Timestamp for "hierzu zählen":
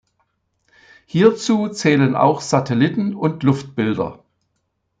1.05-2.15